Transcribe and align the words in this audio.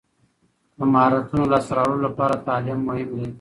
د 0.77 0.79
مهارتونو 0.93 1.43
لاسته 1.51 1.71
راوړلو 1.77 2.05
لپاره 2.07 2.43
تعلیم 2.47 2.79
مهم 2.87 3.09
دی. 3.17 3.25